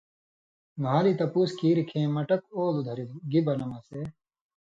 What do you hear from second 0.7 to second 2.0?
مھالی تپُوس کیریۡ